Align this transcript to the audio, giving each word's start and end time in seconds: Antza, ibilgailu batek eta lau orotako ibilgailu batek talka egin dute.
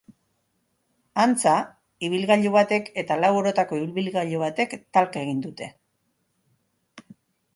Antza, 1.23 1.51
ibilgailu 2.07 2.53
batek 2.55 2.89
eta 3.03 3.17
lau 3.19 3.29
orotako 3.41 3.79
ibilgailu 3.81 4.41
batek 4.47 4.73
talka 4.99 5.23
egin 5.27 5.43
dute. 5.47 5.71